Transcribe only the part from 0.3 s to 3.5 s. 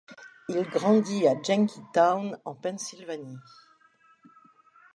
Il grandit à Jenkintown, en Pennsylvanie.